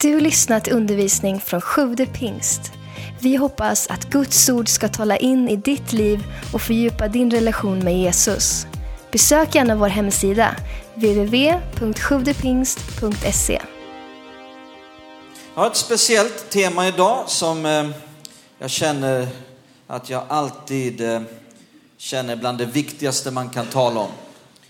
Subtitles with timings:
[0.00, 2.72] Du lyssnat till undervisning från Sjude pingst.
[3.20, 7.78] Vi hoppas att Guds ord ska tala in i ditt liv och fördjupa din relation
[7.78, 8.66] med Jesus.
[9.12, 10.56] Besök gärna vår hemsida,
[10.94, 13.62] www.sjuvdepingst.se.
[15.54, 17.90] Jag har ett speciellt tema idag som eh,
[18.58, 19.28] jag känner
[19.86, 21.20] att jag alltid eh,
[21.96, 24.10] känner bland det viktigaste man kan tala om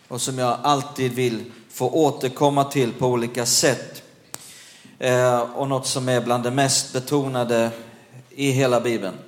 [0.09, 4.03] och som jag alltid vill få återkomma till på olika sätt.
[4.99, 7.71] Eh, och något som är bland det mest betonade
[8.31, 9.19] i hela Bibeln.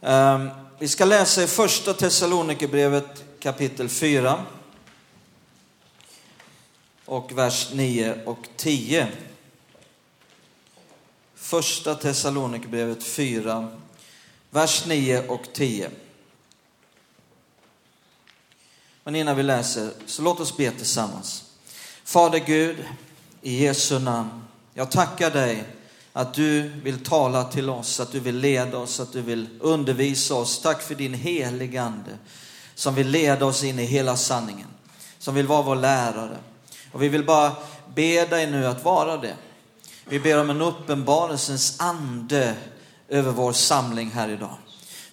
[0.00, 0.46] Eh,
[0.78, 4.44] vi ska läsa i första Thessalonikerbrevet kapitel 4
[7.04, 9.08] och vers 9 och 10.
[11.34, 13.68] Första Thessalonikerbrevet 4,
[14.50, 15.90] vers 9 och 10.
[19.04, 21.44] Men innan vi läser, så låt oss be tillsammans.
[22.04, 22.84] Fader Gud,
[23.42, 24.47] i Jesu namn,
[24.78, 25.64] jag tackar dig
[26.12, 30.34] att du vill tala till oss, att du vill leda oss, att du vill undervisa
[30.34, 30.62] oss.
[30.62, 32.10] Tack för din heligande
[32.74, 34.66] som vill leda oss in i hela sanningen,
[35.18, 36.36] som vill vara vår lärare.
[36.92, 37.52] Och vi vill bara
[37.94, 39.34] be dig nu att vara det.
[40.04, 42.54] Vi ber om en uppenbarelsens ande
[43.08, 44.56] över vår samling här idag.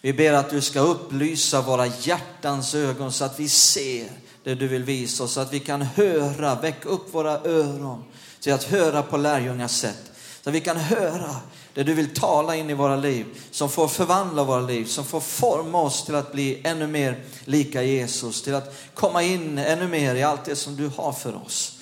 [0.02, 4.10] Vi ber att du ska upplysa våra hjärtans ögon så att vi ser
[4.44, 8.04] det du vill visa oss, så att vi kan höra, väcka upp våra öron
[8.46, 10.12] till att höra på lärjungars sätt.
[10.42, 11.36] Så att vi kan höra
[11.74, 15.20] det du vill tala in i våra liv, som får förvandla våra liv, som får
[15.20, 20.16] forma oss till att bli ännu mer lika Jesus, till att komma in ännu mer
[20.16, 21.80] i allt det som du har för oss.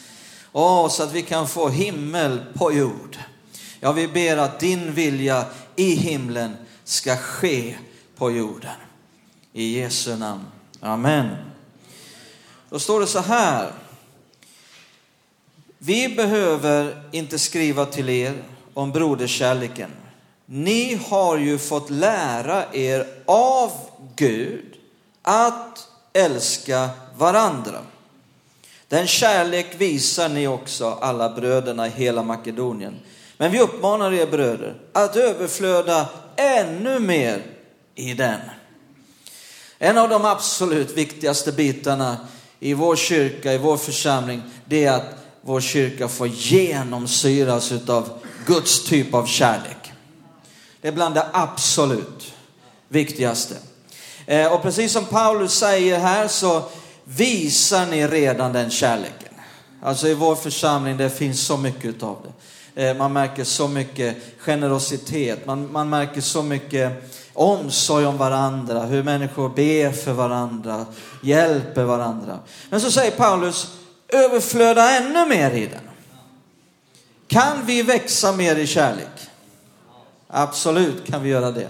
[0.52, 3.18] Åh, så att vi kan få himmel på jord.
[3.80, 7.76] Ja, vi ber att din vilja i himlen ska ske
[8.18, 8.76] på jorden.
[9.54, 10.44] I Jesu namn.
[10.80, 11.36] Amen.
[12.70, 13.72] Då står det så här.
[15.86, 18.34] Vi behöver inte skriva till er
[18.74, 19.90] om broderskärleken.
[20.46, 23.72] Ni har ju fått lära er av
[24.16, 24.66] Gud
[25.22, 27.80] att älska varandra.
[28.88, 33.00] Den kärlek visar ni också alla bröderna i hela Makedonien.
[33.38, 36.06] Men vi uppmanar er bröder att överflöda
[36.36, 37.42] ännu mer
[37.96, 38.40] i den.
[39.80, 42.18] En av de absolut viktigaste bitarna
[42.60, 48.10] i vår kyrka, i vår församling, det är att vår kyrka får genomsyras av
[48.46, 49.92] Guds typ av kärlek.
[50.82, 52.34] Det är bland det absolut
[52.88, 53.56] viktigaste.
[54.26, 56.64] Eh, och precis som Paulus säger här så
[57.04, 59.34] visar ni redan den kärleken.
[59.82, 62.90] Alltså i vår församling, det finns så mycket av det.
[62.90, 69.04] Eh, man märker så mycket generositet, man, man märker så mycket omsorg om varandra, hur
[69.04, 70.86] människor ber för varandra,
[71.24, 72.40] hjälper varandra.
[72.70, 73.68] Men så säger Paulus,
[74.14, 75.90] överflöda ännu mer i den.
[77.28, 79.08] Kan vi växa mer i kärlek?
[80.28, 81.70] Absolut kan vi göra det.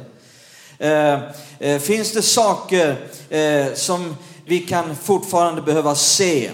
[0.77, 1.19] Eh,
[1.59, 4.15] eh, finns det saker eh, som
[4.45, 6.51] vi kan fortfarande behöva se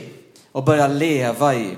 [0.52, 1.78] och börja leva i?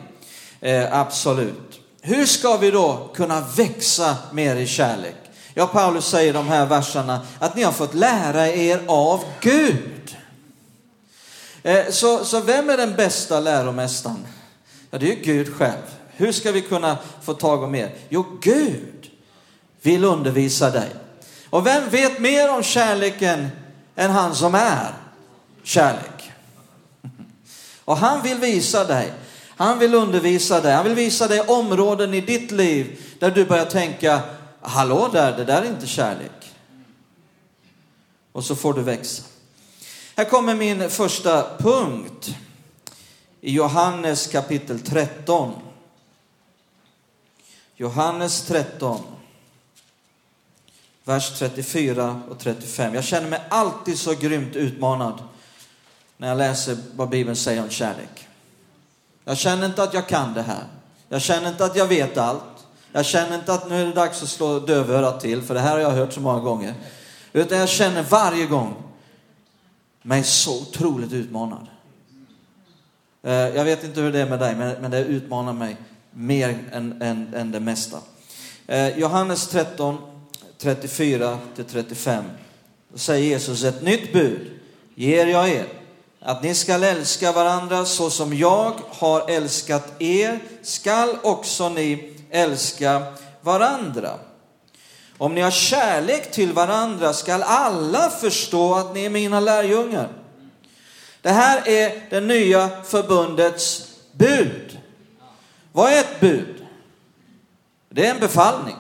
[0.62, 1.80] Eh, absolut.
[2.02, 5.16] Hur ska vi då kunna växa mer i kärlek?
[5.54, 10.16] Ja, Paulus säger i de här verserna att ni har fått lära er av Gud.
[11.64, 14.28] Eh, så, så vem är den bästa läromästaren?
[14.92, 15.82] Ja, det är ju Gud själv.
[16.12, 17.96] Hur ska vi kunna få tag om er?
[18.10, 19.10] Jo, Gud
[19.82, 20.90] vill undervisa dig.
[21.50, 23.48] Och vem vet mer om kärleken
[23.96, 24.94] än han som är
[25.64, 26.32] kärlek?
[27.86, 29.14] Och han vill visa dig,
[29.58, 33.66] han vill undervisa dig, han vill visa dig områden i ditt liv där du börjar
[33.66, 34.22] tänka,
[34.62, 36.54] hallå där, det där är inte kärlek.
[38.32, 39.24] Och så får du växa.
[40.16, 42.36] Här kommer min första punkt
[43.42, 45.54] i Johannes kapitel 13.
[47.76, 49.02] Johannes 13,
[51.04, 52.96] vers 34 och 35.
[52.96, 55.24] Jag känner mig alltid så grymt utmanad
[56.18, 58.28] när jag läser vad Bibeln säger om kärlek.
[59.26, 60.64] Jag känner inte att jag kan det här.
[61.10, 62.44] Jag känner inte att jag vet allt.
[62.92, 65.72] Jag känner inte att nu är det dags att slå dövörat till, för det här
[65.72, 66.74] har jag hört så många gånger.
[67.34, 68.91] Utan jag känner varje gång
[70.02, 71.68] mig så otroligt utmanad.
[73.24, 75.78] Eh, jag vet inte hur det är med dig, men det utmanar mig
[76.12, 77.98] mer än, än, än det mesta.
[78.68, 79.98] Eh, Johannes 13,
[80.58, 81.38] 34
[81.68, 82.24] 35.
[82.90, 84.50] Då säger Jesus, ett nytt bud
[84.96, 85.66] ger jag er.
[86.20, 93.04] Att ni skall älska varandra så som jag har älskat er, skall också ni älska
[93.42, 94.20] varandra.
[95.22, 100.10] Om ni har kärlek till varandra skall alla förstå att ni är mina lärjungar.
[101.22, 104.80] Det här är det nya förbundets bud.
[105.72, 106.66] Vad är ett bud?
[107.90, 108.76] Det är en befallning.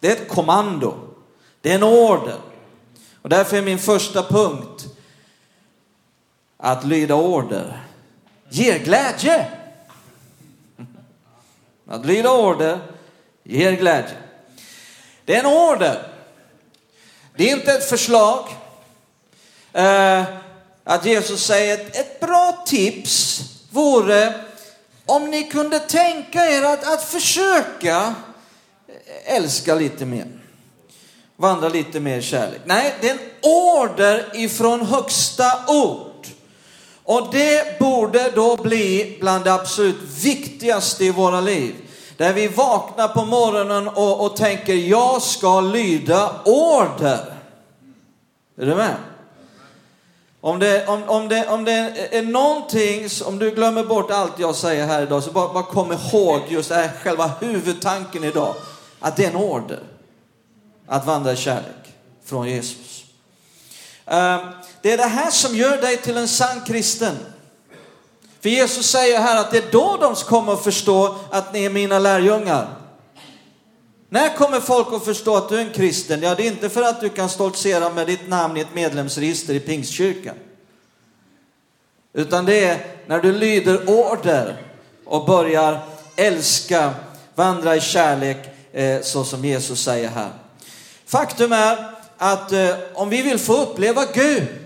[0.00, 0.94] Det är ett kommando.
[1.60, 2.38] Det är en order.
[3.22, 4.86] Och därför är min första punkt
[6.56, 7.80] att lyda order
[8.48, 9.46] ger glädje.
[11.86, 12.78] Att lyda order
[13.42, 14.23] ger glädje.
[15.24, 16.02] Det är en order.
[17.36, 18.48] Det är inte ett förslag.
[19.72, 20.24] Eh,
[20.84, 23.40] att Jesus säger ett, ett bra tips
[23.70, 24.34] vore
[25.06, 28.14] om ni kunde tänka er att, att försöka
[28.88, 30.26] eh, älska lite mer.
[31.36, 32.60] Vandra lite mer kärlek.
[32.64, 36.26] Nej, det är en order ifrån högsta ord.
[37.04, 41.74] Och det borde då bli bland det absolut viktigaste i våra liv.
[42.16, 47.34] Där vi vaknar på morgonen och, och tänker, jag ska lyda order.
[48.56, 48.96] Är du med?
[50.40, 54.54] Om det, om, om, det, om det är någonting, om du glömmer bort allt jag
[54.54, 58.54] säger här idag, så bara, bara kom ihåg just det här, själva huvudtanken idag.
[59.00, 59.80] Att det är en order.
[60.86, 61.94] Att vandra i kärlek
[62.24, 63.04] från Jesus.
[64.06, 64.40] Ehm,
[64.82, 67.16] det är det här som gör dig till en sann kristen.
[68.44, 71.70] För Jesus säger här att det är då de kommer att förstå att ni är
[71.70, 72.68] mina lärjungar.
[74.08, 76.22] När kommer folk att förstå att du är en kristen?
[76.22, 79.54] Ja, det är inte för att du kan stoltsera med ditt namn i ett medlemsregister
[79.54, 80.34] i Pingstkyrkan.
[82.12, 84.62] Utan det är när du lyder order
[85.04, 85.78] och börjar
[86.16, 86.94] älska,
[87.34, 88.38] vandra i kärlek,
[88.72, 90.30] eh, så som Jesus säger här.
[91.06, 94.63] Faktum är att eh, om vi vill få uppleva Gud,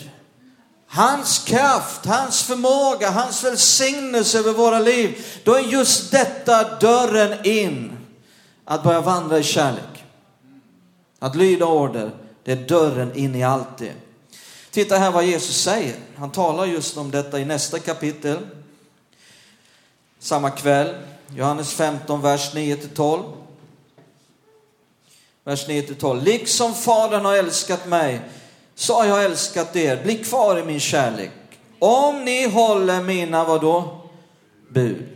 [0.89, 7.99] hans kraft, hans förmåga, hans välsignelse över våra liv, då är just detta dörren in
[8.65, 10.05] att börja vandra i kärlek.
[11.19, 12.11] Att lyda order,
[12.45, 13.93] det är dörren in i allt det.
[14.71, 15.97] Titta här vad Jesus säger.
[16.17, 18.39] Han talar just om detta i nästa kapitel.
[20.19, 20.95] Samma kväll,
[21.37, 23.23] Johannes 15, vers 9 12.
[25.45, 26.23] Vers 9 12.
[26.23, 28.21] Liksom Fadern har älskat mig,
[28.79, 30.03] så har jag älskat er.
[30.03, 31.31] Bli kvar i min kärlek.
[31.79, 34.01] Om ni håller mina, vadå?
[34.71, 35.07] Bud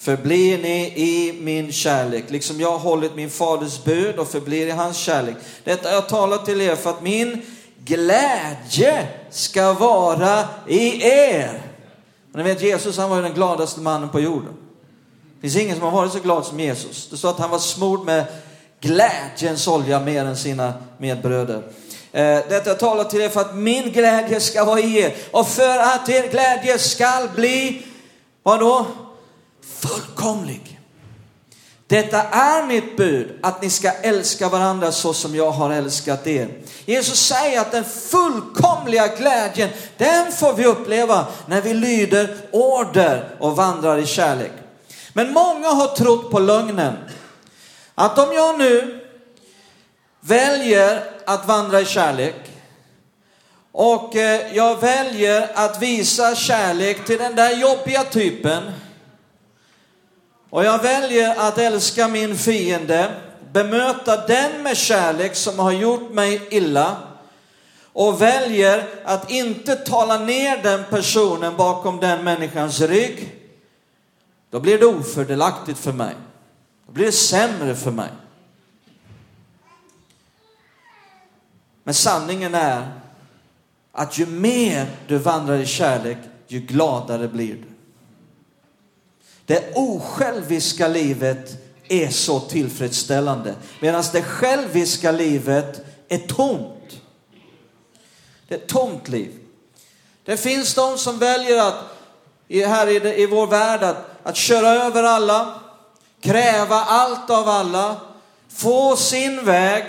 [0.00, 4.70] förblir ni i min kärlek, liksom jag har hållit min faders bud och förblir i
[4.70, 5.36] hans kärlek.
[5.64, 7.42] Detta har jag talat till er för att min
[7.84, 11.62] glädje ska vara i er.
[12.32, 14.54] Och ni vet Jesus han var ju den gladaste mannen på jorden.
[15.34, 17.08] Det finns ingen som har varit så glad som Jesus.
[17.10, 18.24] Det står att han var smord med
[18.80, 21.62] glädjens olja mer än sina medbröder.
[22.12, 25.78] Eh, detta talar till er för att min glädje ska vara i er och för
[25.78, 27.86] att er glädje skall bli,
[28.42, 28.86] vadå?
[29.80, 30.80] fullkomlig.
[31.86, 36.48] Detta är mitt bud, att ni ska älska varandra så som jag har älskat er.
[36.84, 43.56] Jesus säger att den fullkomliga glädjen, den får vi uppleva när vi lyder order och
[43.56, 44.52] vandrar i kärlek.
[45.12, 46.96] Men många har trott på lögnen.
[47.94, 49.00] Att om jag nu
[50.20, 51.02] väljer
[51.34, 52.34] att vandra i kärlek
[53.72, 58.62] och eh, jag väljer att visa kärlek till den där jobbiga typen
[60.50, 63.14] och jag väljer att älska min fiende,
[63.52, 66.96] bemöta den med kärlek som har gjort mig illa
[67.92, 73.34] och väljer att inte tala ner den personen bakom den människans rygg,
[74.50, 76.14] då blir det ofördelaktigt för mig.
[76.86, 78.10] Då blir det sämre för mig.
[81.90, 82.88] Men sanningen är
[83.92, 86.18] att ju mer du vandrar i kärlek,
[86.48, 87.64] ju gladare blir du.
[89.46, 91.56] Det osjälviska livet
[91.88, 93.54] är så tillfredsställande.
[93.80, 97.00] Medan det själviska livet är tomt.
[98.48, 99.32] Det är ett tomt liv.
[100.24, 101.84] Det finns de som väljer att,
[102.48, 105.60] här i, vår värld, att, att köra över alla,
[106.20, 107.96] kräva allt av alla,
[108.48, 109.84] få sin väg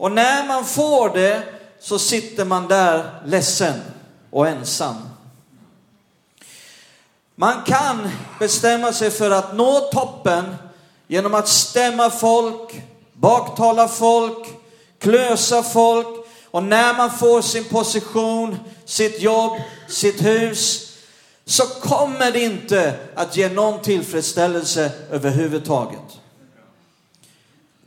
[0.00, 1.42] och när man får det
[1.80, 3.80] så sitter man där ledsen
[4.30, 4.96] och ensam.
[7.34, 10.56] Man kan bestämma sig för att nå toppen
[11.06, 14.48] genom att stämma folk, baktala folk,
[14.98, 19.52] klösa folk och när man får sin position, sitt jobb,
[19.88, 20.92] sitt hus
[21.44, 26.19] så kommer det inte att ge någon tillfredsställelse överhuvudtaget.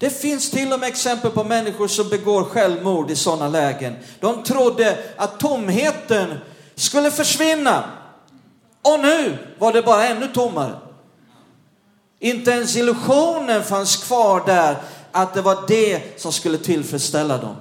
[0.03, 3.95] Det finns till och med exempel på människor som begår självmord i sådana lägen.
[4.19, 6.37] De trodde att tomheten
[6.75, 7.89] skulle försvinna
[8.81, 10.79] och nu var det bara ännu tommare.
[12.19, 14.77] Inte ens illusionen fanns kvar där
[15.11, 17.55] att det var det som skulle tillfredsställa dem.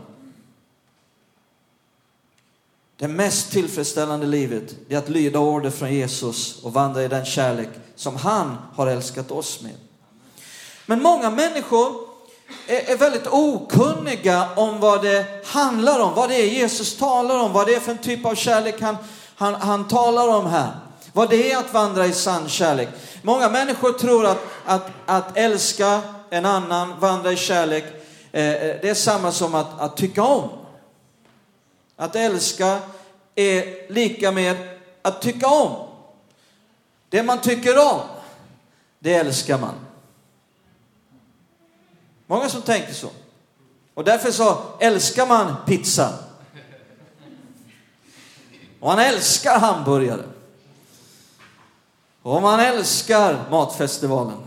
[2.97, 7.69] Det mest tillfredsställande livet är att lyda order från Jesus och vandra i den kärlek
[7.97, 9.75] som han har älskat oss med.
[10.87, 12.12] Men många människor
[12.67, 17.67] är, väldigt okunniga om vad det handlar om, vad det är Jesus talar om, vad
[17.67, 18.97] det är för en typ av kärlek han,
[19.37, 20.71] han, han talar om här.
[21.13, 22.89] Vad det är att vandra i sann kärlek.
[23.23, 27.85] Många människor tror att, att, att älska en annan, vandra i kärlek,
[28.33, 30.49] eh, eh det är samma som att, att tycka om.
[31.97, 32.79] Att älska
[33.35, 34.57] är lika med
[35.03, 35.73] att tycka om.
[37.09, 38.01] Det man tycker om,
[38.99, 39.75] det älskar man.
[42.33, 43.11] Många som tänker så.
[43.95, 46.15] Och därför så älskar man pizza.
[48.81, 50.23] Och man älskar hamburgare.
[52.23, 54.39] Och man älskar matfestivalen.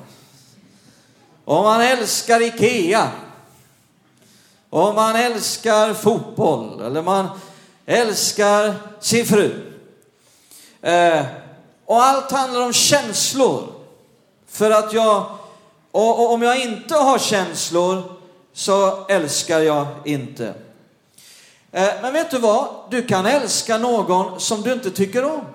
[1.45, 3.11] Och man älskar Ikea.
[4.69, 6.81] Och man älskar fotboll.
[6.81, 7.27] Eller man
[7.85, 9.73] älskar sin fru.
[10.81, 11.25] Eh,
[11.85, 13.67] och allt handlar om känslor.
[14.47, 15.25] För att jag,
[15.95, 18.03] och, och om jag inte har känslor
[18.53, 20.47] så älskar jag inte.
[21.71, 22.67] Eh, men vet du vad?
[22.89, 25.45] Du kan älska någon som du inte tycker om.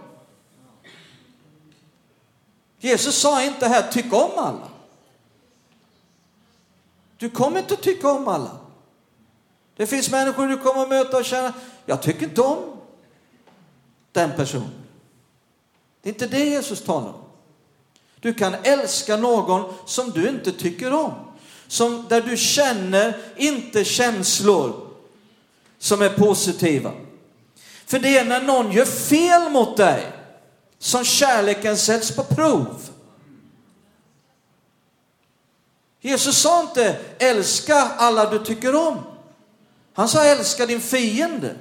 [2.78, 4.68] Jesus sa inte här, tyck om alla.
[7.16, 8.58] Du kommer inte att tycka om alla.
[9.76, 11.52] Det finns människor du kommer att möta och känna,
[11.86, 12.58] jag tycker inte om
[14.12, 14.84] den personen.
[16.02, 17.29] Det är inte det Jesus talar om.
[18.20, 21.12] Du kan älska någon som du inte tycker om.
[21.68, 24.86] Som, där du känner inte känslor
[25.78, 26.92] som är positiva.
[27.86, 30.12] För det är när någon gör fel mot dig
[30.78, 32.90] som kärleken sätts på prov.
[36.00, 38.98] Jesus sa inte älska alla du tycker om.
[39.94, 41.56] Han sa älska din fiende.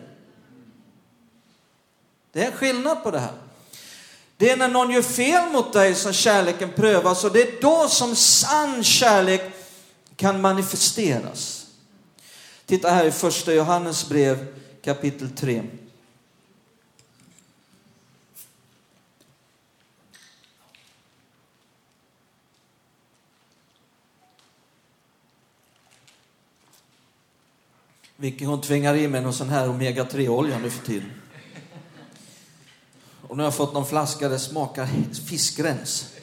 [2.31, 3.48] Det är en skillnad på det här.
[4.39, 7.87] Det är när någon gör fel mot dig som kärleken prövas och det är då
[7.87, 9.41] som sann kärlek
[10.15, 11.67] kan manifesteras.
[12.65, 14.45] Titta här i första Johannes brev
[14.81, 15.63] kapitel 3.
[28.15, 31.11] Vicky hon tvingar i mig någon sån här omega-3-olja nu för tiden.
[33.39, 34.85] Nu har jag fått någon flaska det smakar
[35.27, 36.13] fiskrens.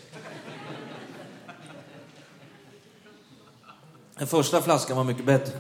[4.19, 5.59] Den första flaskan var mycket bättre.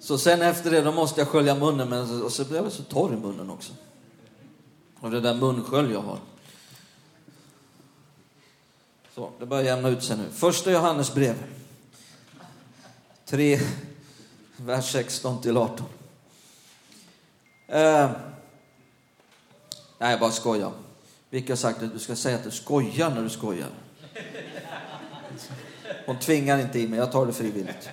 [0.00, 2.82] Så sen efter det då måste jag skölja munnen, men och så blev jag så
[2.82, 3.72] torr i munnen också.
[5.00, 6.18] Av det där munskölj jag har.
[9.14, 10.30] Så, det börjar jämna ut sig nu.
[10.32, 11.34] Första Johannes brev.
[13.24, 13.60] 3,
[14.56, 15.86] vers 16 till 18.
[17.66, 18.10] Eh,
[19.98, 20.72] nej, jag bara skojar.
[21.30, 23.68] Vilka har sagt att du ska säga att du skojar när du skojar?
[26.06, 27.88] Hon tvingar inte i mig, jag tar det frivilligt.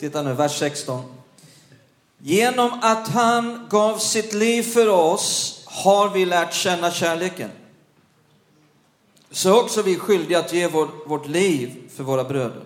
[0.00, 1.14] Titta nu, vers 16.
[2.18, 7.50] Genom att han gav sitt liv för oss har vi lärt känna kärleken.
[9.30, 12.62] Så är också vi skyldiga att ge vår, vårt liv för våra bröder.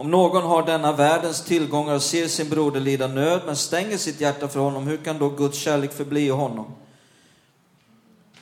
[0.00, 4.20] Om någon har denna världens tillgångar och ser sin broder lida nöd men stänger sitt
[4.20, 6.74] hjärta för honom, hur kan då Guds kärlek förbli i honom?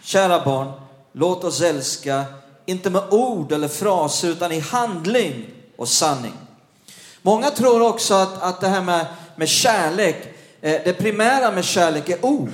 [0.03, 0.73] Kära barn,
[1.13, 2.25] låt oss älska,
[2.67, 5.47] inte med ord eller fraser, utan i handling
[5.77, 6.33] och sanning.
[7.23, 10.17] Många tror också att, att det här med, med kärlek,
[10.61, 12.53] eh, det primära med kärlek är ord.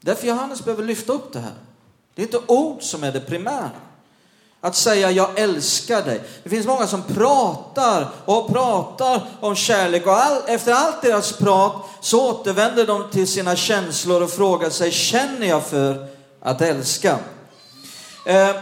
[0.00, 1.54] Därför Johannes behöver lyfta upp det här.
[2.14, 3.70] Det är inte ord som är det primära.
[4.62, 6.20] Att säga jag älskar dig.
[6.42, 11.86] Det finns många som pratar och pratar om kärlek och all, efter allt deras prat
[12.00, 16.08] så återvänder de till sina känslor och frågar sig, känner jag för
[16.40, 17.18] att älska?
[18.26, 18.56] Eh,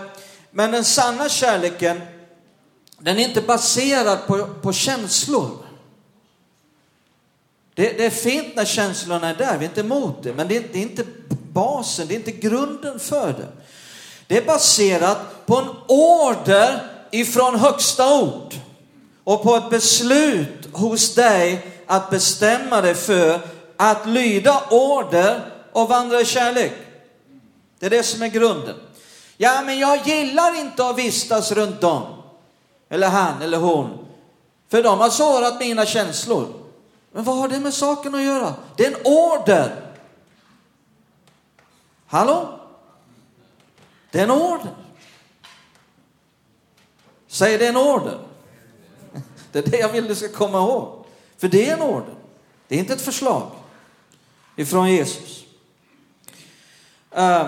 [0.51, 2.01] men den sanna kärleken,
[2.99, 5.51] den är inte baserad på, på känslor.
[7.75, 10.73] Det, det, är fint när känslorna är där, vi är inte emot det, men det
[10.73, 11.05] det är inte
[11.53, 13.49] basen, det är inte grunden för det.
[14.27, 18.55] Det är baserat på en order ifrån högsta ort
[19.25, 23.41] och på ett beslut hos dig att bestämma dig för
[23.77, 25.41] att lyda order
[25.73, 26.73] och vandra i kärlek.
[27.79, 28.77] Det är det som är grunden.
[29.37, 32.03] Ja, men jag gillar inte att vistas runt dem.
[32.89, 34.07] Eller han eller hon.
[34.69, 36.47] För de har sårat mina känslor.
[37.13, 38.55] Men vad har det med saken att göra?
[38.77, 39.93] Det är en order.
[42.07, 42.59] Hallå?
[44.11, 44.88] Det är en order.
[47.39, 48.19] Säger det en order.
[49.53, 51.05] Det är det jag vill du ska komma ihåg.
[51.37, 52.15] För det är en order.
[52.69, 53.51] Det är inte ett förslag
[54.57, 55.45] ifrån Jesus.
[57.19, 57.47] Uh,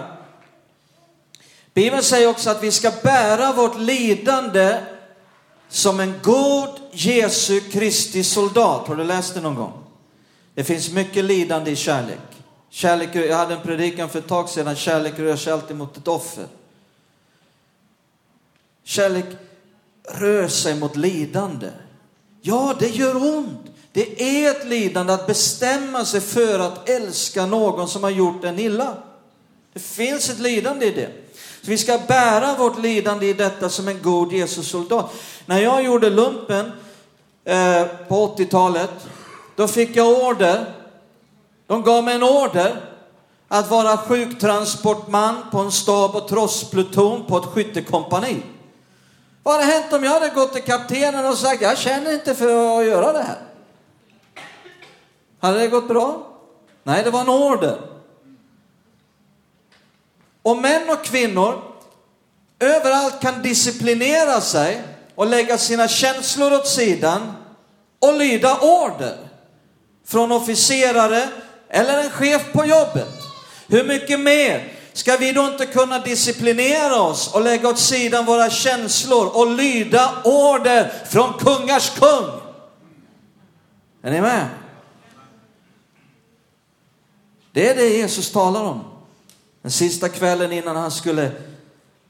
[1.75, 4.81] Bibeln säger också att vi ska bära vårt lidande
[5.69, 8.89] som en god Jesu Kristi soldat.
[8.89, 9.85] Har du läst det någon gång?
[10.55, 12.19] Det finns mycket lidande i kärlek.
[12.71, 16.09] kärlek jag hade en predikan för ett tag sedan, kärlek rör sig alltid mot ett
[16.09, 16.47] offer.
[18.85, 19.27] Kärlek
[20.15, 21.71] rör sig mot lidande.
[22.43, 23.71] Ja, det gör ont.
[23.93, 28.59] Det är ett lidande att bestämma sig för att älska någon som har gjort en
[28.59, 28.97] illa.
[29.73, 31.11] Det finns ett lidande i det.
[31.63, 35.13] Så vi ska bära vårt lidande i detta som en god Jesus-soldat.
[35.47, 36.73] När jag gjorde lumpen
[37.45, 38.91] eh, på 80-talet,
[39.57, 40.75] då fick jag order.
[41.67, 42.81] De gav mig en order
[43.49, 48.43] att vara sjuktransportman på en stab och trosspluton på ett skyttekompani.
[49.43, 52.81] Vad hade hänt om jag hade gått till kaptenen och sagt, jag känner inte för
[52.81, 53.39] att göra det här?
[55.41, 56.27] Hade det gått bra?
[56.83, 57.81] Nej, det var en order.
[60.43, 61.63] Och män och kvinnor
[62.59, 64.83] överallt kan disciplinera sig
[65.15, 67.33] och lägga sina känslor åt sidan
[67.99, 69.17] och lyda order
[70.07, 71.29] från officerare
[71.69, 73.09] eller en chef på jobbet.
[73.69, 78.51] Hur mycket mer ska vi då inte kunna disciplinera oss och lägga åt sidan våra
[78.51, 82.41] känslor och lyda order från kungars kung?
[84.03, 84.49] Är ni med?
[87.53, 88.85] Det är det Jesus talar om.
[89.63, 91.33] Den sista kvällen innan han skulle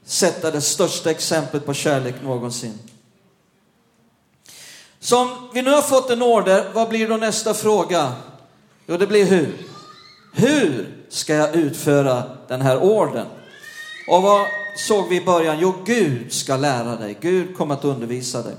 [0.05, 2.79] sätta det största exemplet på kärlek någonsin.
[4.99, 8.13] Så om vi nu har fått en order, vad blir då nästa fråga?
[8.87, 9.57] Jo, det blir hur.
[10.33, 13.25] Hur ska jag utföra den här orden?
[14.07, 14.47] Och vad
[14.87, 15.59] såg vi i början?
[15.59, 17.17] Jo, Gud ska lära dig.
[17.21, 18.55] Gud kommer att undervisa dig.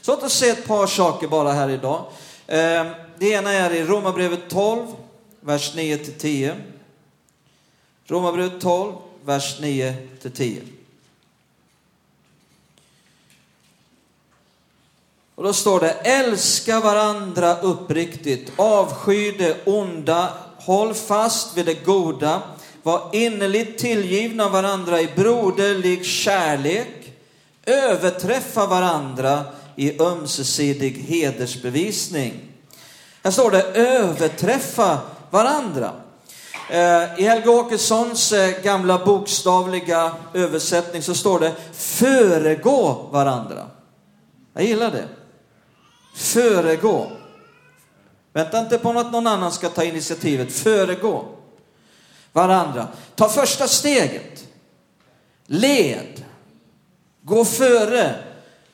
[0.00, 2.04] Så låt oss se ett par saker bara här idag.
[2.46, 2.86] Ehm,
[3.18, 4.86] det ena är i Romarbrevet 12,
[5.40, 6.54] vers 9-10.
[8.06, 8.92] Romarbrevet 12,
[9.24, 10.60] vers 9-10.
[15.34, 22.42] Och då står det, älska varandra uppriktigt, avsky det onda, håll fast vid det goda,
[22.82, 27.12] var innerligt tillgivna varandra i broderlig kärlek,
[27.66, 29.44] överträffa varandra
[29.76, 32.32] i ömsesidig hedersbevisning.
[33.22, 34.98] Här står det överträffa
[35.30, 35.92] varandra.
[36.70, 43.66] Eh, I Helge Åkessons eh, gamla bokstavliga översättning så står det föregå varandra.
[44.54, 45.08] Jag gillar det.
[46.14, 47.10] Föregå.
[48.32, 50.52] Vänta inte på att någon annan ska ta initiativet.
[50.52, 51.24] Föregå
[52.32, 52.88] varandra.
[53.14, 54.44] Ta första steget.
[55.46, 56.24] Led.
[57.22, 58.14] Gå före.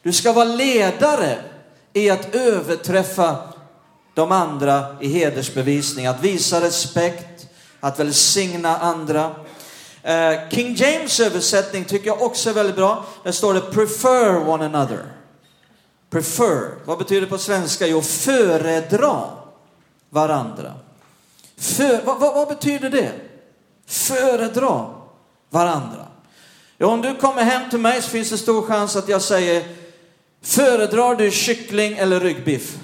[0.02, 1.38] Du ska vara ledare
[1.92, 3.36] i att överträffa
[4.14, 7.46] de andra i hedersbevisning, att visa respekt,
[7.80, 9.34] att välsigna andra.
[10.02, 13.04] Eh, King James översättning tycker jag också är väldigt bra.
[13.24, 15.04] Där står det prefer one another.
[16.10, 17.86] Prefer, vad betyder det på svenska?
[17.86, 19.22] Jo, föredra
[20.16, 20.72] varandra.
[21.56, 23.12] För, vad, vad, vad betyder det?
[23.86, 24.86] Föredra
[25.50, 26.06] varandra.
[26.78, 29.64] Ja, om du kommer hem till mig så finns det stor chans att jag säger
[30.42, 32.78] Föredrar du kyckling eller ryggbiff?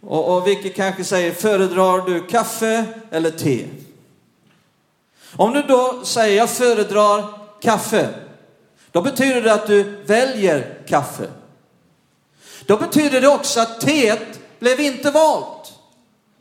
[0.00, 3.66] Och, och Vicky kanske säger, föredrar du kaffe eller te?
[5.36, 7.24] Om du då säger, jag föredrar
[7.62, 8.08] kaffe,
[8.90, 11.28] då betyder det att du väljer kaffe.
[12.66, 15.72] Då betyder det också att teet blev inte valt.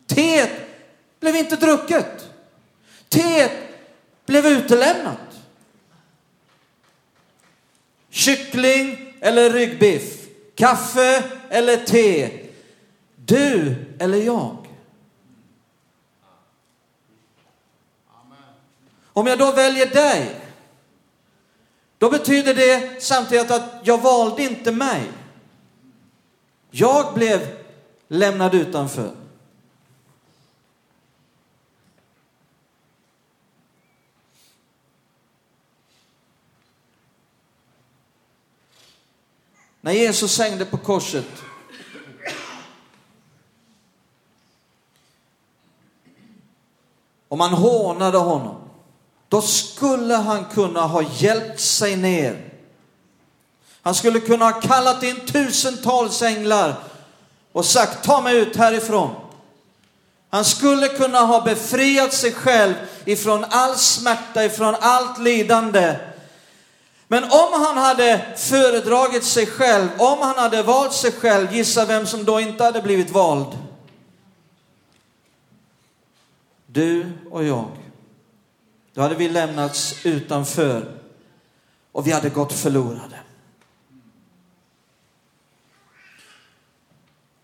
[0.08, 0.52] Teet
[1.20, 2.30] blev inte drucket.
[3.10, 3.52] Teet
[4.26, 5.18] blev utelämnat.
[8.10, 12.30] Kyckling eller ryggbiff, kaffe eller te,
[13.16, 14.58] du eller jag?
[19.14, 20.36] Om jag då väljer dig,
[21.98, 25.02] då betyder det samtidigt att jag valde inte mig.
[26.72, 27.58] Jag blev
[28.08, 29.12] lämnad utanför.
[39.82, 41.26] När Jesus hängde på korset
[47.28, 48.70] och man hånade honom,
[49.28, 52.49] då skulle han kunna ha hjälpt sig ner.
[53.82, 56.76] Han skulle kunna ha kallat in tusentals änglar
[57.52, 59.15] och sagt ta mig ut härifrån.
[60.30, 62.74] Han skulle kunna ha befriat sig själv
[63.06, 65.96] ifrån all smärta, ifrån allt lidande.
[67.08, 72.08] Men om han hade föredragit sig själv, om han hade valt sig själv, gissa vem
[72.08, 73.58] som då inte hade blivit vald?
[76.65, 77.68] Du och jag.
[78.94, 80.92] då hade vi lämnats utanför
[81.92, 83.20] och vi hade gått förlorade.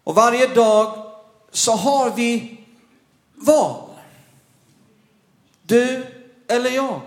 [0.05, 1.11] Och varje dag
[1.51, 2.57] så har vi
[3.35, 3.89] val.
[5.61, 6.05] Du
[6.47, 7.01] eller jag.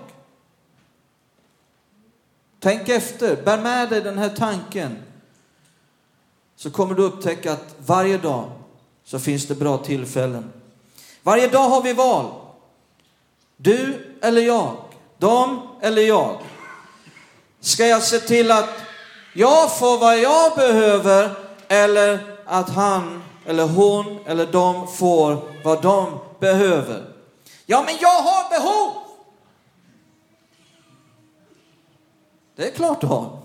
[2.60, 4.96] Tänk efter, bär med dig den här tanken.
[6.56, 8.50] Så kommer du upptäcka att varje dag
[9.04, 10.52] så finns det bra tillfällen.
[11.22, 12.26] Varje dag har vi val.
[13.56, 14.76] Du eller jag,
[15.18, 16.40] de eller jag.
[17.60, 18.70] Ska jag se till att
[19.34, 21.30] jag får vad jag behöver
[21.68, 27.14] eller att han eller hon eller de får vad de behöver?
[27.66, 28.92] Ja, men jag har behov!
[32.56, 33.38] Det är klart du har.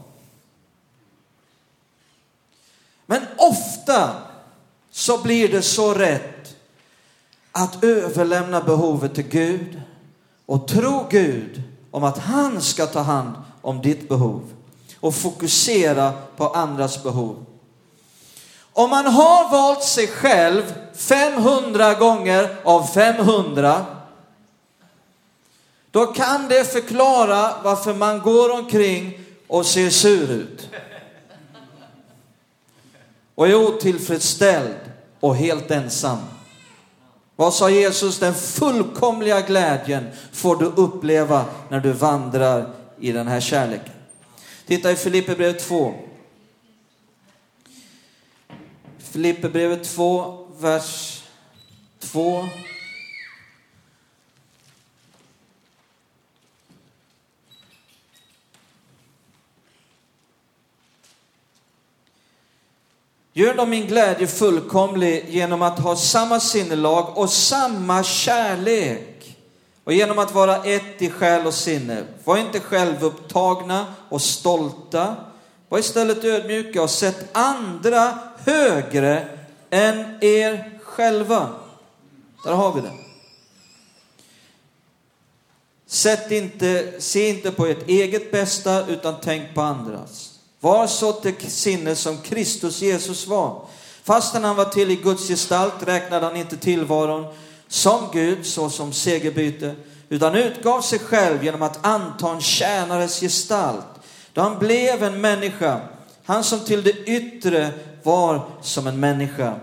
[3.05, 4.15] Men ofta
[4.91, 6.55] så blir det så rätt
[7.51, 9.81] att överlämna behovet till Gud
[10.45, 14.53] och tro Gud om att han ska ta hand om ditt behov
[14.99, 17.45] och fokusera på andras behov.
[18.73, 23.85] Om man har valt sig själv 500 gånger av 500
[25.91, 30.69] då kan det förklara varför man går omkring och ser sur ut.
[33.35, 34.75] Och är otillfredsställd
[35.19, 36.17] och helt ensam.
[37.35, 38.19] Vad sa Jesus?
[38.19, 43.93] Den fullkomliga glädjen får du uppleva när du vandrar i den här kärleken.
[44.67, 45.93] Titta i Filipperbrevet 2.
[49.13, 51.23] Filipperbrevet 2, vers
[51.99, 52.45] 2
[63.33, 69.37] Gör då min glädje fullkomlig genom att ha samma sinnelag och samma kärlek.
[69.83, 72.03] Och genom att vara ett i själ och sinne.
[72.23, 75.15] Var inte självupptagna och stolta.
[75.73, 79.27] Var istället ödmjuka och sätt andra högre
[79.69, 81.49] än er själva.
[82.43, 82.91] Där har vi det.
[85.87, 90.39] Sätt inte, se inte på ert eget bästa utan tänk på andras.
[90.59, 93.61] Var så till sinne som Kristus Jesus var.
[94.03, 97.33] Fastän han var till i Guds gestalt räknade han inte tillvaron
[97.67, 99.75] som Gud såsom segerbyte,
[100.09, 103.92] utan utgav sig själv genom att anta en tjänares gestalt.
[104.33, 105.79] Då han blev en människa,
[106.25, 107.69] han som till det yttre
[108.03, 109.55] var som en människa.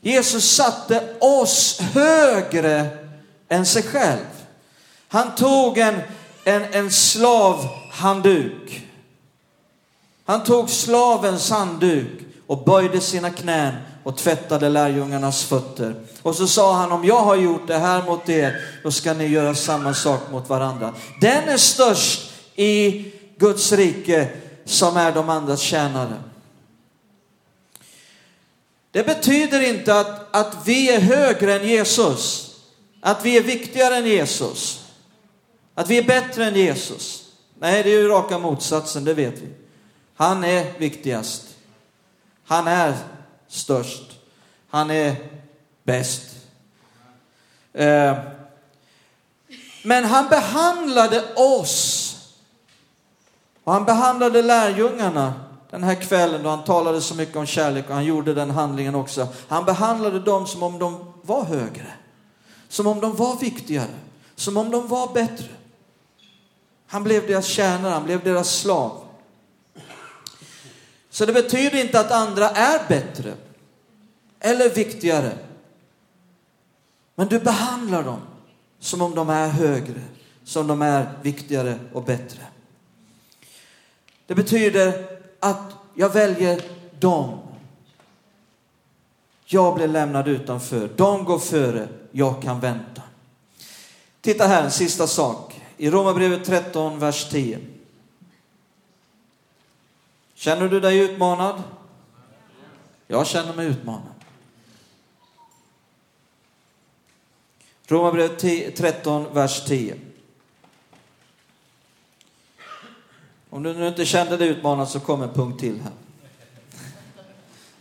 [0.00, 2.86] Jesus satte oss högre
[3.48, 4.26] än sig själv.
[5.08, 6.00] Han tog en,
[6.44, 8.82] en, en slavhandduk
[10.24, 12.08] han tog slavens handduk
[12.46, 15.94] och böjde sina knän och tvättade lärjungarnas fötter.
[16.22, 19.26] Och så sa han, om jag har gjort det här mot er, då ska ni
[19.26, 20.94] göra samma sak mot varandra.
[21.20, 23.04] Den är störst i
[23.42, 24.28] Guds rike
[24.64, 26.22] som är de andras tjänare.
[28.90, 32.54] Det betyder inte att, att vi är högre än Jesus,
[33.00, 34.84] att vi är viktigare än Jesus,
[35.74, 37.24] att vi är bättre än Jesus.
[37.58, 39.48] Nej, det är ju raka motsatsen, det vet vi.
[40.14, 41.42] Han är viktigast.
[42.44, 42.94] Han är
[43.48, 44.18] störst.
[44.68, 45.16] Han är
[45.82, 46.22] bäst.
[47.72, 48.18] Eh,
[49.82, 52.01] men han behandlade oss
[53.64, 55.34] och han behandlade lärjungarna
[55.70, 58.94] den här kvällen då han talade så mycket om kärlek och han gjorde den handlingen
[58.94, 59.28] också.
[59.48, 61.92] Han behandlade dem som om de var högre,
[62.68, 63.94] som om de var viktigare,
[64.34, 65.48] som om de var bättre.
[66.86, 69.04] Han blev deras tjänare, han blev deras slav.
[71.10, 73.34] Så det betyder inte att andra är bättre
[74.40, 75.32] eller viktigare.
[77.14, 78.20] Men du behandlar dem
[78.80, 80.00] som om de är högre,
[80.44, 82.38] som om de är viktigare och bättre.
[84.32, 85.06] Det betyder
[85.40, 86.62] att jag väljer
[87.00, 87.38] dem.
[89.44, 90.90] Jag blir lämnad utanför.
[90.96, 91.88] De går före.
[92.10, 93.02] Jag kan vänta.
[94.20, 95.60] Titta här, en sista sak.
[95.76, 97.58] I Romarbrevet 13, vers 10.
[100.34, 101.62] Känner du dig utmanad?
[103.06, 104.14] Jag känner mig utmanad.
[107.86, 109.96] Romarbrevet 13, vers 10.
[113.54, 115.92] Om du nu inte kände dig utmanad så kommer en punkt till här.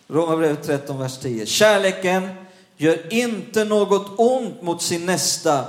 [0.07, 1.45] Romarbrevet 13, vers 10.
[1.45, 2.29] Kärleken
[2.77, 5.65] gör inte något ont mot sin nästa.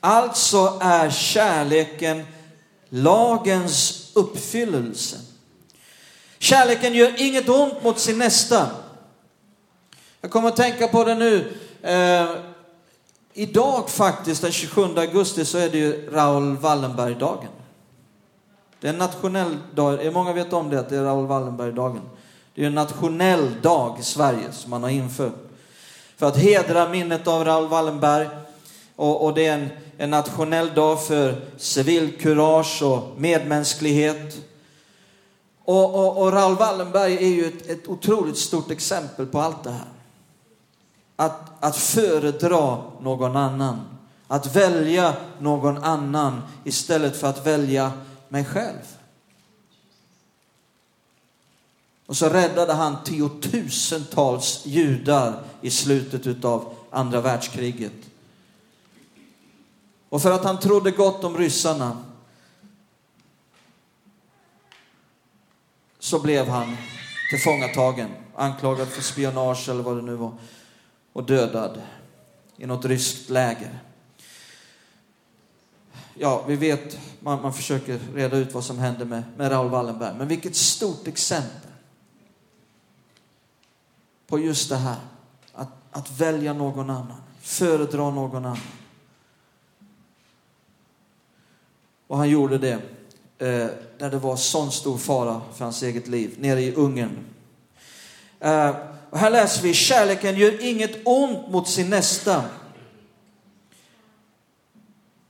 [0.00, 2.24] Alltså är kärleken
[2.88, 5.16] lagens uppfyllelse.
[6.38, 8.70] Kärleken gör inget ont mot sin nästa.
[10.20, 11.52] Jag kommer att tänka på det nu.
[11.82, 12.30] Eh,
[13.32, 17.50] idag faktiskt, den 27 augusti, så är det ju Raoul Wallenberg-dagen.
[18.82, 20.12] Det är en nationell dag.
[20.12, 22.00] Många vet om det, att det är Raoul Wallenberg-dagen.
[22.54, 25.34] Det är en nationell dag i Sverige som man har infört.
[26.16, 28.28] För att hedra minnet av Raoul Wallenberg.
[28.96, 29.68] Och, och det är en,
[29.98, 34.36] en nationell dag för civilkurage och medmänsklighet.
[35.64, 39.70] Och, och, och Raoul Wallenberg är ju ett, ett otroligt stort exempel på allt det
[39.70, 39.92] här.
[41.16, 43.80] Att, att föredra någon annan.
[44.28, 47.92] Att välja någon annan istället för att välja
[48.32, 48.98] mig själv.
[52.06, 57.92] Och så räddade han tiotusentals judar i slutet av andra världskriget.
[60.08, 62.04] Och för att han trodde gott om ryssarna
[65.98, 66.76] så blev han
[67.30, 70.32] tillfångatagen, anklagad för spionage eller vad det nu var
[71.12, 71.82] och dödad
[72.56, 73.78] i något ryskt läger.
[76.14, 80.14] Ja, vi vet, man, man försöker reda ut vad som hände med, med Raoul Wallenberg,
[80.18, 81.70] men vilket stort exempel
[84.26, 84.96] på just det här.
[85.54, 88.58] Att, att välja någon annan, föredra någon annan.
[92.06, 92.72] Och han gjorde det
[93.38, 97.24] eh, där det var sån stor fara för hans eget liv, nere i Ungern.
[98.40, 98.76] Eh,
[99.10, 102.44] och här läser vi, kärleken gör inget ont mot sin nästa.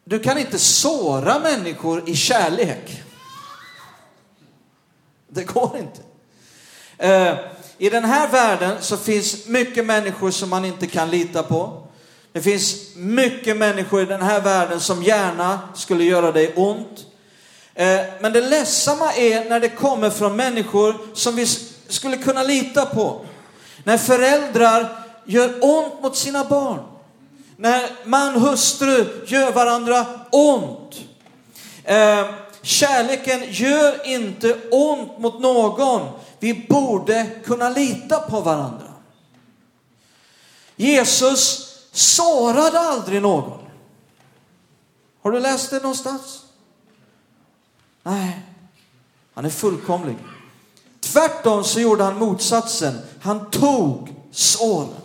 [0.05, 3.03] Du kan inte såra människor i kärlek.
[5.29, 6.01] Det går inte.
[6.99, 7.38] Eh,
[7.79, 11.87] I den här världen så finns mycket människor som man inte kan lita på.
[12.33, 17.07] Det finns mycket människor i den här världen som gärna skulle göra dig ont.
[17.75, 21.47] Eh, men det ledsamma är när det kommer från människor som vi
[21.88, 23.27] skulle kunna lita på.
[23.85, 26.91] När föräldrar gör ont mot sina barn.
[27.62, 31.01] När man och hustru gör varandra ont.
[31.85, 32.27] Eh,
[32.62, 36.09] kärleken gör inte ont mot någon.
[36.38, 38.92] Vi borde kunna lita på varandra.
[40.77, 43.61] Jesus sårade aldrig någon.
[45.22, 46.42] Har du läst det någonstans?
[48.03, 48.40] Nej,
[49.35, 50.16] han är fullkomlig.
[51.01, 52.98] Tvärtom så gjorde han motsatsen.
[53.22, 55.02] Han tog såren.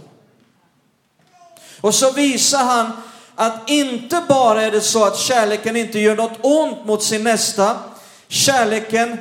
[1.81, 2.91] Och så visar han
[3.35, 7.79] att inte bara är det så att kärleken inte gör något ont mot sin nästa.
[8.27, 9.17] Kärleken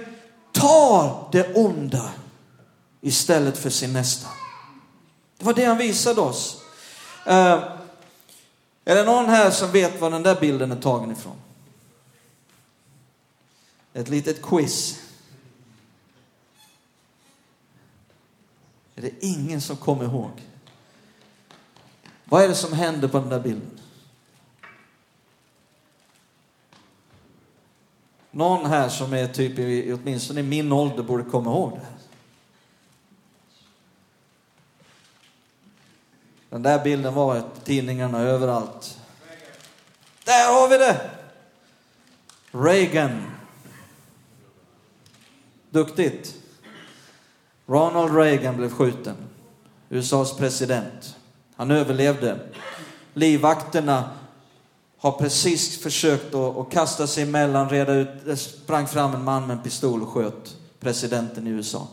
[0.52, 2.10] tar det onda
[3.00, 4.28] istället för sin nästa.
[5.38, 6.60] Det var det han visade oss.
[7.26, 7.62] Eh,
[8.84, 11.36] är det någon här som vet var den där bilden är tagen ifrån?
[13.92, 15.00] Ett litet quiz.
[18.96, 20.30] Är det ingen som kommer ihåg?
[22.28, 23.80] Vad är det som händer på den där bilden?
[28.30, 31.86] Någon här som är typ i, åtminstone i min ålder borde komma ihåg det.
[36.50, 39.00] Den där bilden var i tidningarna överallt.
[40.24, 41.10] Där har vi det!
[42.50, 43.22] Reagan.
[45.70, 46.34] Duktigt.
[47.66, 49.16] Ronald Reagan blev skjuten.
[49.88, 51.15] USAs president.
[51.56, 52.38] Han överlevde.
[53.14, 54.10] Livvakterna
[54.98, 58.08] har precis försökt att, kasta sig emellan, reda ut.
[58.24, 61.88] Det sprang fram en man med en pistol och sköt presidenten i USA.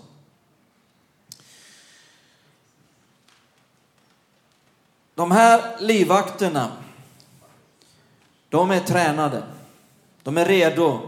[5.15, 6.71] De här livvakterna,
[8.49, 9.43] de är tränade.
[10.23, 10.99] De är redo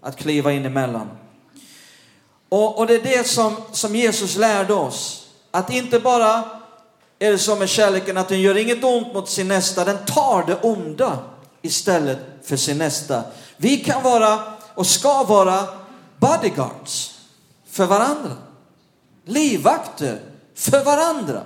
[0.00, 1.08] att kliva in emellan.
[2.48, 5.28] Och, och det är det som, som Jesus lärde oss.
[5.50, 6.59] Att inte bara
[7.22, 10.44] är det som med kärleken att den gör inget ont mot sin nästa, den tar
[10.46, 11.18] det onda
[11.62, 13.22] istället för sin nästa.
[13.56, 14.38] Vi kan vara
[14.74, 15.64] och ska vara
[16.18, 17.14] bodyguards
[17.70, 18.36] för varandra.
[19.24, 20.20] Livvakter
[20.54, 21.42] för varandra.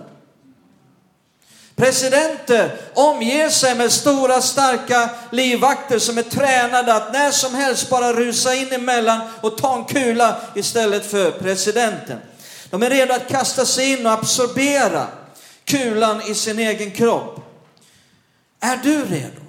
[1.77, 8.13] Presidenter omger sig med stora starka livvakter som är tränade att när som helst bara
[8.13, 12.19] rusa in emellan och ta en kula istället för presidenten.
[12.71, 15.07] De är redo att kasta sig in och absorbera
[15.65, 17.41] kulan i sin egen kropp.
[18.61, 19.41] Är du redo?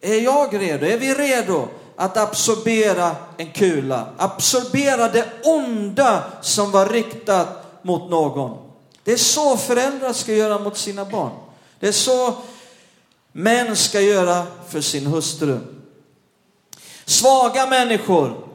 [0.00, 0.86] Är jag redo?
[0.86, 4.08] Är vi redo att absorbera en kula?
[4.16, 8.70] Absorbera det onda som var riktat mot någon.
[9.04, 11.32] Det är så föräldrar ska göra mot sina barn.
[11.80, 12.34] Det är så
[13.32, 15.58] män ska göra för sin hustru.
[17.04, 18.48] Svaga människor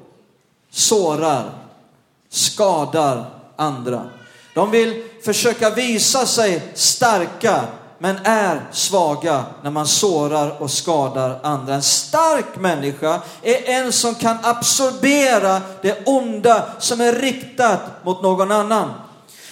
[0.70, 1.52] sårar,
[2.30, 4.10] skadar andra.
[4.54, 7.64] De vill försöka visa sig starka
[8.04, 11.74] men är svaga när man sårar och skadar andra.
[11.74, 18.52] En stark människa är en som kan absorbera det onda som är riktat mot någon
[18.52, 18.94] annan.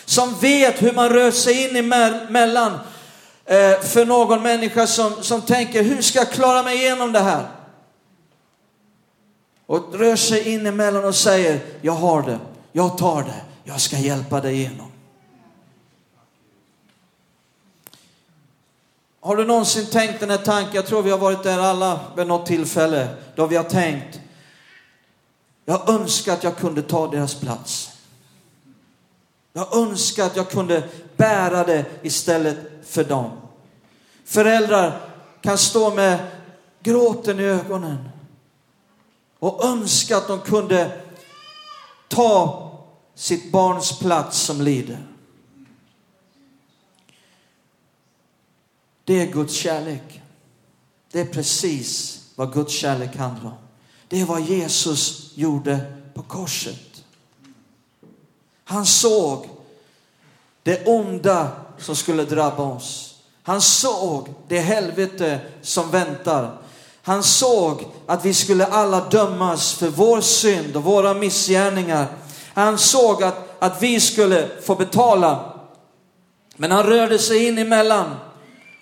[0.06, 2.72] Som vet hur man rör sig in emellan
[3.46, 7.48] eh, för någon människa som, som tänker, hur ska jag klara mig igenom det här?
[9.66, 12.40] Och rör sig in emellan och säger, jag har det,
[12.72, 14.91] jag tar det, jag ska hjälpa dig igenom.
[19.24, 20.76] Har du någonsin tänkt den här tanken?
[20.76, 24.20] Jag tror vi har varit där alla vid något tillfälle då vi har tänkt.
[25.66, 27.92] Jag önskar att jag kunde ta deras plats.
[29.54, 30.84] Jag önskar att jag kunde
[31.18, 33.32] bära det istället för dem.
[34.26, 35.02] Föräldrar
[35.42, 36.20] kan stå med
[36.84, 38.10] gråten i ögonen
[39.40, 41.02] och önska att de kunde
[42.08, 42.68] ta
[43.16, 45.11] sitt barns plats som lider.
[49.06, 50.22] Det är Guds kärlek.
[51.12, 53.58] Det är precis vad Guds kärlek handlar om.
[54.08, 55.80] Det är vad Jesus gjorde
[56.14, 57.04] på korset.
[58.64, 59.50] Han såg
[60.64, 63.16] det onda som skulle drabba oss.
[63.44, 66.58] Han såg det helvete som väntar.
[67.02, 72.08] Han såg att vi skulle alla dömas för vår synd och våra missgärningar.
[72.54, 75.54] Han såg att, att vi skulle få betala.
[76.56, 78.16] Men han rörde sig in emellan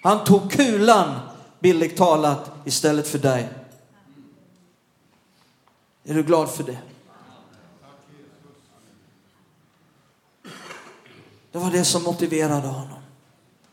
[0.01, 1.19] han tog kulan,
[1.59, 3.49] bildligt talat, istället för dig.
[6.03, 6.77] Är du glad för det?
[11.51, 12.99] Det var det som motiverade honom.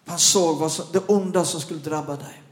[0.07, 2.43] Han såg vad som, det onda som skulle drabba dig.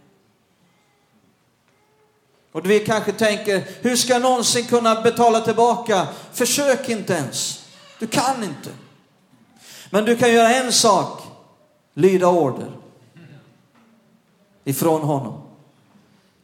[2.53, 6.09] Och vi kanske tänker, hur ska jag någonsin kunna betala tillbaka?
[6.33, 7.65] Försök inte ens.
[7.99, 8.71] Du kan inte.
[9.91, 11.23] Men du kan göra en sak,
[11.95, 12.84] lyda order
[14.65, 15.43] ifrån honom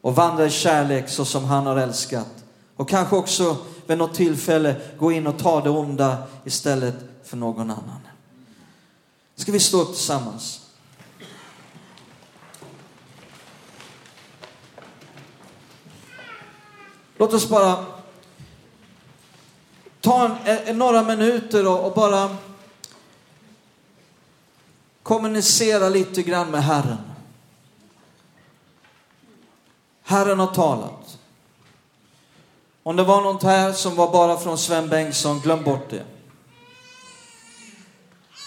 [0.00, 2.44] och vandra i kärlek så som han har älskat.
[2.76, 3.56] Och kanske också
[3.86, 8.00] vid något tillfälle gå in och ta det onda istället för någon annan.
[9.36, 10.60] Ska vi stå upp tillsammans?
[17.16, 17.84] Låt oss bara
[20.00, 22.36] ta en, en, några minuter och, och bara
[25.02, 27.09] kommunicera lite grann med Herren.
[30.10, 31.18] Herren har talat.
[32.82, 36.04] Om det var något här som var bara från Sven Bengtsson, glöm bort det.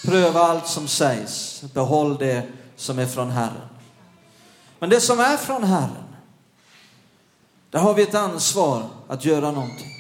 [0.06, 3.70] Pröva allt som sägs, behåll det som är från Herren.
[4.80, 6.16] Men det som är från Herren,
[7.70, 9.92] där har vi ett ansvar att göra någonting.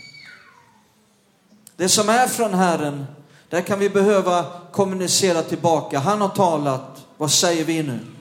[1.75, 3.05] Det som är från Herren,
[3.49, 5.99] där kan vi behöva kommunicera tillbaka.
[5.99, 8.12] Han har talat, vad säger vi nu?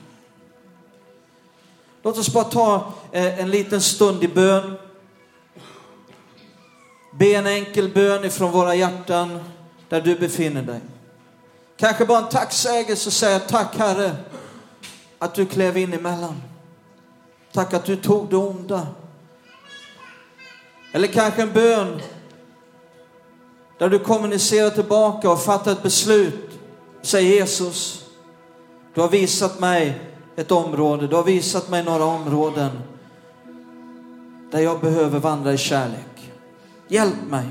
[2.03, 4.77] Låt oss bara ta eh, en liten stund i bön.
[7.11, 9.39] Be en enkel bön ifrån våra hjärtan
[9.89, 10.79] där du befinner dig.
[11.77, 14.15] Kanske bara en tacksägelse och säga tack Herre
[15.19, 16.41] att du klev in emellan.
[17.51, 18.87] Tack att du tog det onda.
[20.91, 22.01] Eller kanske en bön
[23.79, 26.59] där du kommunicerar tillbaka och fattar ett beslut.
[27.01, 28.05] Säg Jesus,
[28.93, 32.71] du har visat mig ett område, du har visat mig några områden
[34.51, 36.31] där jag behöver vandra i kärlek.
[36.87, 37.45] Hjälp mig.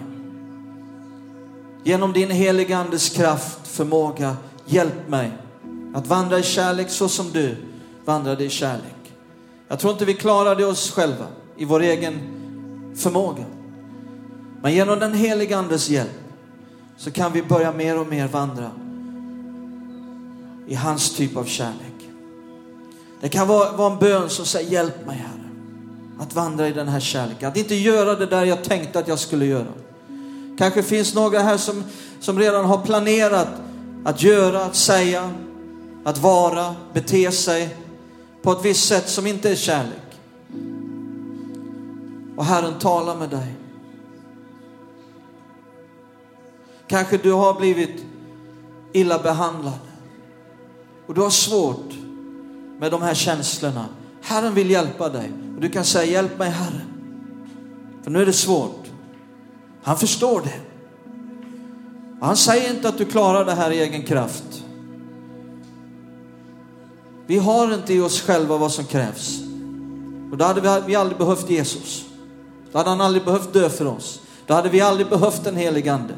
[1.84, 5.32] Genom din heliga Andes kraft, förmåga, hjälp mig
[5.94, 7.56] att vandra i kärlek så som du
[8.04, 9.14] vandrade i kärlek.
[9.68, 12.14] Jag tror inte vi klarade oss själva i vår egen
[12.96, 13.44] förmåga.
[14.62, 16.20] Men genom den heliga Andes hjälp
[16.96, 18.70] så kan vi börja mer och mer vandra
[20.66, 21.91] i hans typ av kärlek.
[23.22, 25.48] Det kan vara, vara en bön som säger hjälp mig Herre
[26.18, 27.48] att vandra i den här kärleken.
[27.48, 29.72] Att inte göra det där jag tänkte att jag skulle göra.
[30.58, 31.84] Kanske finns några här som,
[32.20, 33.48] som redan har planerat
[34.04, 35.30] att göra, att säga,
[36.04, 37.76] att vara, bete sig
[38.42, 40.18] på ett visst sätt som inte är kärlek.
[42.36, 43.54] Och Herren talar med dig.
[46.86, 48.04] Kanske du har blivit
[48.92, 49.78] illa behandlad
[51.06, 51.92] och du har svårt
[52.82, 53.86] med de här känslorna.
[54.22, 55.32] Herren vill hjälpa dig.
[55.54, 56.80] Och du kan säga, hjälp mig Herre.
[58.02, 58.90] För nu är det svårt.
[59.82, 60.60] Han förstår det.
[62.20, 64.64] Och han säger inte att du klarar det här i egen kraft.
[67.26, 69.40] Vi har inte i oss själva vad som krävs.
[70.30, 72.04] Och då hade vi aldrig behövt Jesus.
[72.72, 74.20] Då hade han aldrig behövt dö för oss.
[74.46, 76.14] Då hade vi aldrig behövt den helige ande.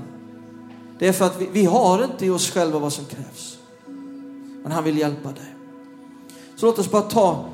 [0.99, 3.59] Det är för att vi, vi har inte i oss själva vad som krävs.
[4.63, 5.54] Men han vill hjälpa dig.
[6.57, 7.45] Så låt oss bara ta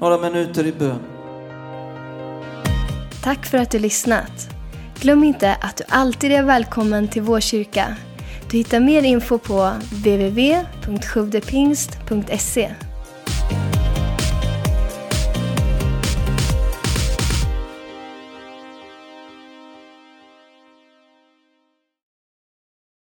[0.00, 0.98] några minuter i bön.
[3.22, 4.48] Tack för att du lyssnat.
[5.00, 7.96] Glöm inte att du alltid är välkommen till vår kyrka.
[8.50, 12.70] Du hittar mer info på www.sjuvdepingst.se